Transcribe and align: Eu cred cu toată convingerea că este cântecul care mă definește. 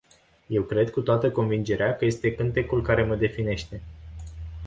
Eu 0.49 0.63
cred 0.63 0.91
cu 0.91 1.01
toată 1.01 1.31
convingerea 1.31 1.95
că 1.95 2.05
este 2.05 2.35
cântecul 2.35 2.81
care 2.81 3.03
mă 3.03 3.15
definește. 3.15 3.81